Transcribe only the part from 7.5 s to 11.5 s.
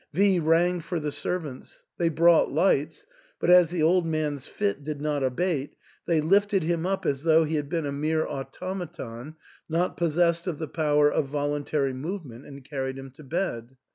had been a mere automaton, not possessed of the power of